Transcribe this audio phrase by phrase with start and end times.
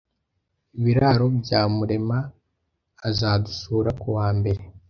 [0.83, 2.17] Biraro bya Murema
[3.07, 4.61] azadusura kuwambere